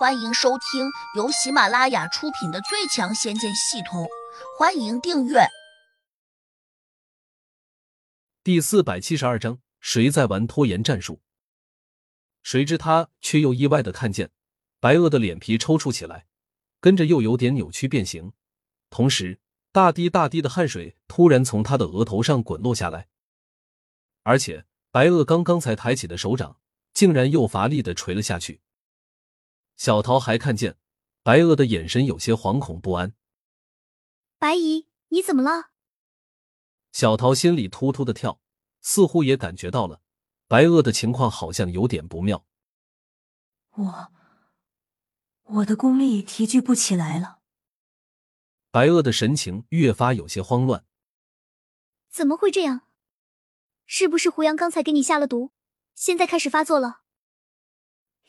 [0.00, 4.04] 欢迎收听由喜马拉雅出品的《最强仙剑系统》，
[4.58, 5.40] 欢迎订阅。
[8.42, 11.20] 第四百七十二章，谁在玩拖延战术？
[12.42, 14.30] 谁知他却又意外的看见
[14.80, 16.26] 白垩的脸皮抽搐起来，
[16.80, 18.32] 跟着又有点扭曲变形，
[18.88, 19.38] 同时
[19.70, 23.08] 大滴大滴的汗水突然从他的额头上滚落下来，
[24.22, 26.56] 而且白垩刚刚才抬起的手掌
[26.94, 28.62] 竟然又乏力的垂了下去。
[29.80, 30.76] 小桃还看见
[31.22, 33.14] 白鹅的眼神有些惶恐不安。
[34.36, 35.70] 白姨，你怎么了？
[36.92, 38.42] 小桃心里突突的跳，
[38.82, 40.02] 似乎也感觉到了
[40.46, 42.44] 白鹅的情况好像有点不妙。
[43.70, 44.12] 我，
[45.44, 47.38] 我的功力提聚不起来了。
[48.70, 50.84] 白鹅的神情越发有些慌乱。
[52.10, 52.82] 怎么会这样？
[53.86, 55.52] 是不是胡杨刚才给你下了毒，
[55.94, 57.00] 现在开始发作了？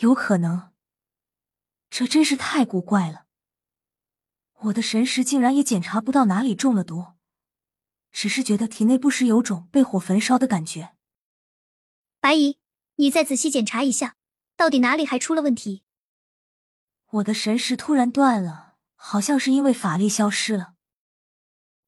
[0.00, 0.74] 有可能。
[1.90, 3.26] 这真是太古怪了！
[4.62, 7.14] 我的神识竟然也检查不到哪里中了毒，
[8.10, 10.96] 只是觉得体内不时有种被火焚烧的感觉。
[12.20, 12.58] 白姨，
[12.96, 14.16] 你再仔细检查一下，
[14.56, 15.84] 到底哪里还出了问题？
[17.06, 20.74] 我的神识突然断了，好像是因为法力消失了。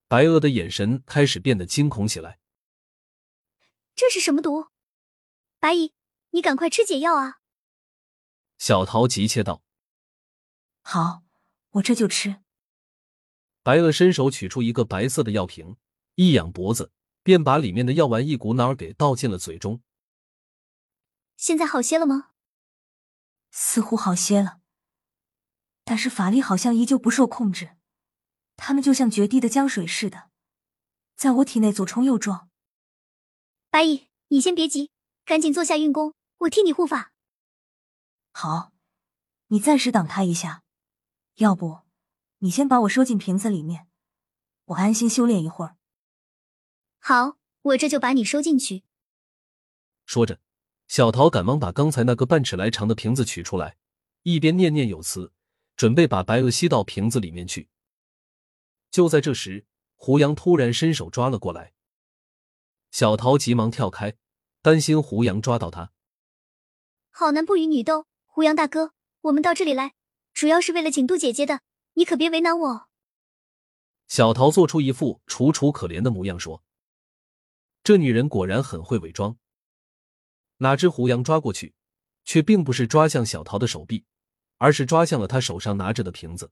[0.08, 2.38] 白垩的眼神开始变得惊恐起来。
[3.94, 4.68] 这是什么毒？
[5.58, 5.92] 白姨，
[6.30, 7.40] 你赶快吃解药啊！
[8.58, 9.62] 小桃急切道。
[10.92, 11.22] 好，
[11.74, 12.42] 我这就吃。
[13.62, 15.76] 白垩伸手取出一个白色的药瓶，
[16.16, 16.90] 一仰脖子，
[17.22, 19.82] 便把里面的药丸一股脑儿给倒进了嘴中。
[21.36, 22.32] 现在好些了吗？
[23.52, 24.58] 似乎好些了，
[25.84, 27.76] 但是法力好像依旧不受控制，
[28.56, 30.30] 他们就像决堤的江水似的，
[31.14, 32.50] 在我体内左冲右撞。
[33.70, 34.90] 白姨，你先别急，
[35.24, 37.12] 赶紧坐下运功，我替你护法。
[38.32, 38.72] 好，
[39.46, 40.64] 你暂时挡他一下。
[41.40, 41.80] 要不，
[42.40, 43.86] 你先把我收进瓶子里面，
[44.66, 45.78] 我安心修炼一会儿。
[46.98, 48.84] 好，我这就把你收进去。
[50.04, 50.38] 说着，
[50.86, 53.78] 小桃赶忙把刚才那个半尺来长的瓶子取出来，
[54.22, 55.32] 一边念念有词，
[55.76, 57.70] 准备把白鹅吸到瓶子里面去。
[58.90, 59.64] 就在这时，
[59.96, 61.72] 胡杨突然伸手抓了过来，
[62.90, 64.14] 小桃急忙跳开，
[64.60, 65.90] 担心胡杨抓到他。
[67.08, 68.92] 好男不与女斗，胡杨大哥，
[69.22, 69.94] 我们到这里来。
[70.40, 71.60] 主要是为了请杜姐姐的，
[71.92, 72.88] 你可别为难我。
[74.08, 76.64] 小桃做出一副楚楚可怜的模样说
[77.84, 79.36] ：“这女人果然很会伪装。”
[80.56, 81.74] 哪知胡杨抓过去，
[82.24, 84.06] 却并不是抓向小桃的手臂，
[84.56, 86.50] 而是抓向了她手上拿着的瓶子。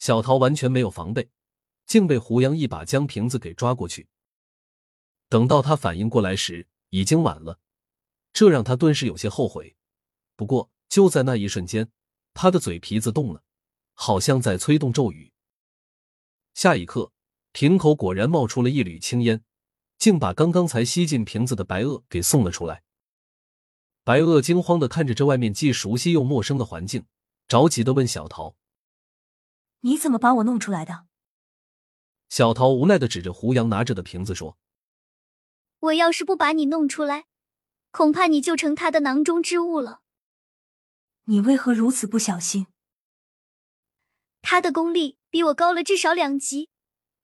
[0.00, 1.30] 小桃完全没有防备，
[1.86, 4.08] 竟被胡杨一把将瓶子给抓过去。
[5.28, 7.60] 等到他反应过来时，已经晚了，
[8.32, 9.76] 这让他顿时有些后悔。
[10.34, 11.92] 不过就在那一瞬间。
[12.36, 13.42] 他的嘴皮子动了，
[13.94, 15.32] 好像在催动咒语。
[16.52, 17.10] 下一刻，
[17.52, 19.42] 瓶口果然冒出了一缕青烟，
[19.96, 22.82] 竟把刚刚才吸进瓶子的白垩给送了出来。
[24.04, 27.06] 白垩惊慌的看着这外面既熟悉又陌生的环境，
[27.48, 28.54] 着急的问小桃
[29.80, 31.06] ：“你怎么把我弄出来的？”
[32.28, 34.58] 小桃无奈的指着胡杨拿着的瓶子说
[35.80, 37.24] ：“我要是不把你弄出来，
[37.90, 40.02] 恐怕你就成他的囊中之物了。”
[41.28, 42.68] 你为何如此不小心？
[44.42, 46.70] 他的功力比我高了至少两级，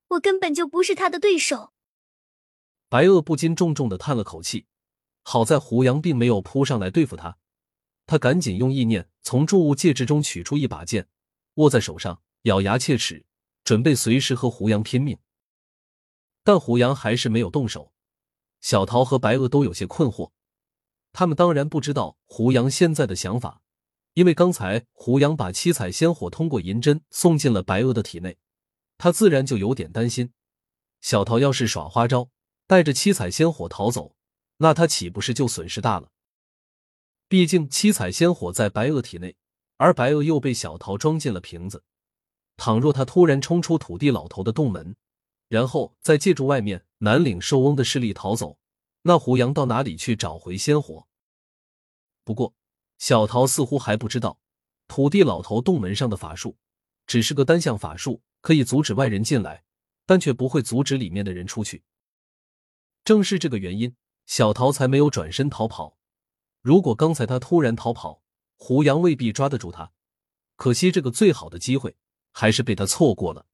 [0.08, 1.72] 我根本就不是他的对手。
[2.88, 4.66] 白垩不禁重重的叹了口气，
[5.22, 7.38] 好在胡杨并没有扑上来对付他，
[8.04, 11.08] 他赶紧用意念从注物戒指中取出一把剑，
[11.54, 13.24] 握在手上，咬牙切齿，
[13.62, 15.16] 准备随时和胡杨拼命。
[16.42, 17.92] 但胡杨还是没有动手，
[18.60, 20.32] 小桃和白垩都有些困惑，
[21.12, 23.62] 他们当然不知道胡杨现在的想法。
[24.14, 28.36] 因为刚才胡杨把七彩仙火通过银针送进了白垩的体内，
[28.98, 30.32] 他自然就有点担心，
[31.00, 32.28] 小桃要是耍花招，
[32.66, 34.14] 带着七彩仙火逃走，
[34.58, 36.10] 那他岂不是就损失大了？
[37.26, 39.34] 毕竟七彩仙火在白垩体内，
[39.78, 41.82] 而白垩又被小桃装进了瓶子，
[42.58, 44.94] 倘若他突然冲出土地老头的洞门，
[45.48, 48.58] 然后再借助外面南岭寿翁的势力逃走，
[49.00, 51.06] 那胡杨到哪里去找回仙火？
[52.24, 52.54] 不过。
[53.02, 54.38] 小桃似乎还不知道，
[54.86, 56.56] 土地老头洞门上的法术
[57.04, 59.64] 只是个单向法术，可以阻止外人进来，
[60.06, 61.82] 但却不会阻止里面的人出去。
[63.04, 63.96] 正是这个原因，
[64.26, 65.98] 小桃才没有转身逃跑。
[66.60, 68.22] 如果刚才他突然逃跑，
[68.54, 69.90] 胡杨未必抓得住他。
[70.54, 71.96] 可惜这个最好的机会
[72.30, 73.46] 还是被他错过了。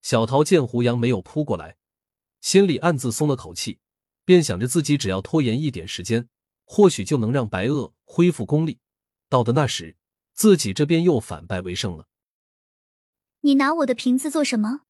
[0.00, 1.76] 小桃见胡杨没有扑过来，
[2.40, 3.80] 心里暗自松了口气，
[4.24, 6.30] 便想着自己只要拖延一点时间。
[6.72, 8.78] 或许就能让白垩恢复功力，
[9.28, 9.96] 到的那时，
[10.32, 12.06] 自己这边又反败为胜了。
[13.40, 14.82] 你拿我的瓶子做什么？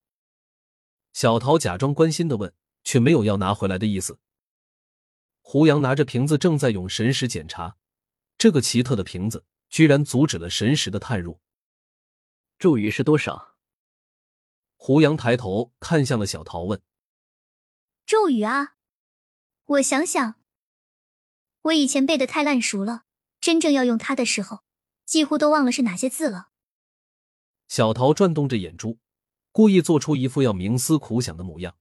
[1.15, 2.53] 小桃假装关心的问，
[2.85, 4.19] 却没有要拿回来的意思。
[5.41, 7.79] 胡杨拿着瓶子正在用神识检查，
[8.37, 11.41] 这个奇特的瓶子居然阻止了神识的探入。
[12.59, 13.57] 咒语是多少？
[14.77, 16.83] 胡杨抬头看向了小桃，问
[18.05, 18.75] ：“咒语啊，
[19.65, 20.35] 我想想，
[21.63, 23.05] 我以前背的太烂熟了，
[23.41, 24.61] 真正要用它的时候，
[25.05, 26.49] 几乎都忘了是哪些字了。”
[27.69, 28.99] 小桃转动着眼珠，
[29.53, 31.77] 故意做出一副要冥思苦想的模样。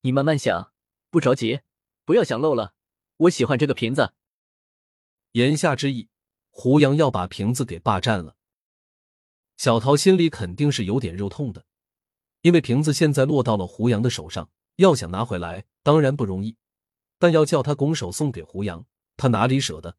[0.00, 0.72] 你慢慢想，
[1.10, 1.60] 不着急，
[2.04, 2.74] 不要想漏了。
[3.18, 4.14] 我喜欢这个瓶子。
[5.32, 6.08] 言下之意，
[6.50, 8.36] 胡杨要把瓶子给霸占了。
[9.56, 11.64] 小桃心里肯定是有点肉痛的，
[12.42, 16.56] 因为瓶子现在落到了胡杨的手上，要想拿回来当然不容易，
[17.24, 18.84] 但要叫他拱手送给胡杨，
[19.16, 19.96] 他哪里舍得？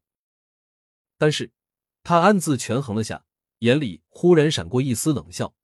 [1.18, 1.50] 但是，
[2.04, 3.24] 他暗自权衡了下。
[3.58, 5.56] 眼里忽然闪过一丝冷笑，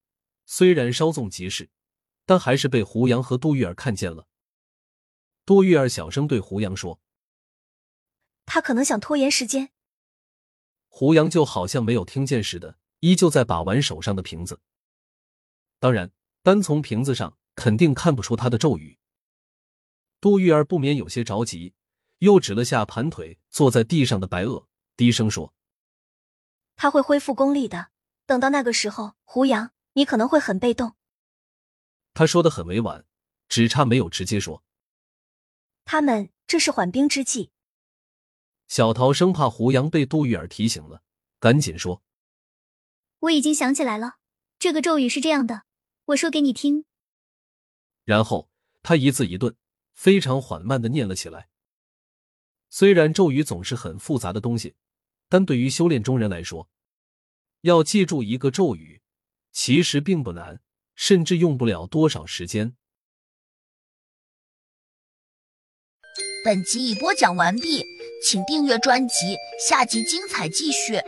[0.45, 1.71] 虽然稍纵即逝，
[2.27, 4.27] 但还是被胡杨和杜玉儿看见了。
[5.47, 7.01] 杜玉儿小声对胡杨说
[8.45, 9.71] ：“他可能想拖延时间。”
[10.91, 14.59] 胡杨就好像没有听见似的，依旧在把玩手上的瓶子。
[15.79, 16.11] 当然，
[16.43, 18.99] 单从瓶子上肯定看不出他的咒语。
[20.23, 21.75] 杜玉儿不免有些着急，
[22.19, 25.53] 又指了下盘腿坐在地上的白鹤，低声说。
[26.77, 27.89] 他会恢复功力的。
[28.25, 30.95] 等到那个时候，胡杨，你可能会很被动。
[32.15, 33.05] 他说的很委婉，
[33.49, 34.63] 只差没有直接说。
[35.85, 37.51] 他们这是缓兵之计。
[38.69, 41.03] 小桃生怕胡杨被杜玉儿提醒了，
[41.41, 42.01] 赶紧说
[43.19, 44.19] ：“我已经想起来了，
[44.61, 45.65] 这个咒语是这样的，
[46.05, 46.85] 我说给你听。”
[48.07, 48.49] 然后
[48.85, 49.57] 他一字一顿，
[49.95, 51.49] 非常缓慢的念了起来。
[52.69, 54.75] 虽然咒语总是很复杂的东西。
[55.29, 56.69] 但对于修炼中人来说，
[57.63, 59.01] 要记住一个咒语，
[59.51, 60.61] 其实并不难，
[60.95, 62.77] 甚至用不了多少时间。
[66.45, 67.83] 本集已播讲完毕，
[68.23, 69.15] 请订阅专辑，
[69.67, 71.01] 下集精彩继续。